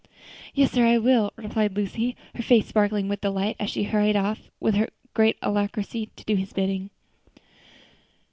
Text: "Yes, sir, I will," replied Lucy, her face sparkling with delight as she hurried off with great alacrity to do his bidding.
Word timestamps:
"Yes, 0.55 0.71
sir, 0.71 0.87
I 0.87 0.97
will," 0.97 1.31
replied 1.35 1.75
Lucy, 1.75 2.15
her 2.33 2.41
face 2.41 2.65
sparkling 2.65 3.07
with 3.07 3.21
delight 3.21 3.55
as 3.59 3.69
she 3.69 3.83
hurried 3.83 4.15
off 4.15 4.49
with 4.59 4.89
great 5.13 5.37
alacrity 5.43 6.09
to 6.15 6.25
do 6.25 6.33
his 6.33 6.53
bidding. 6.53 6.89